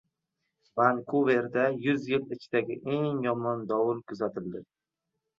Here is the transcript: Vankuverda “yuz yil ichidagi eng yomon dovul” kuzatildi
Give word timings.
Vankuverda 0.77 1.65
“yuz 1.83 2.01
yil 2.11 2.23
ichidagi 2.35 2.75
eng 2.95 3.19
yomon 3.27 3.59
dovul” 3.73 3.99
kuzatildi 4.07 4.63